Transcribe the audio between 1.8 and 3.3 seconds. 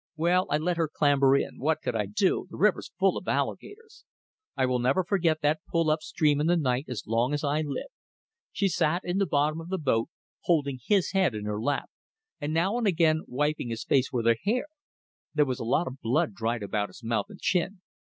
could I do? The river's full of